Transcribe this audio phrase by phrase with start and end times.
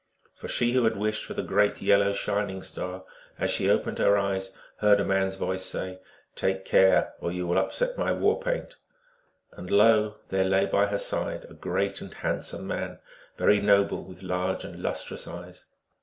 [0.33, 3.03] For she who had wished for the Great Yellow Shining Star,
[3.37, 5.99] as she opened her eyes, heard a man s voice say,"
[6.35, 8.77] Take care, or you will up set my war paint!"
[9.51, 12.97] 1 And lo, there lay by her side a great and handsome man,
[13.37, 15.65] very noble, with large and lustrous eyes.